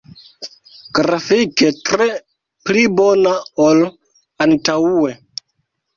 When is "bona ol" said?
3.01-3.85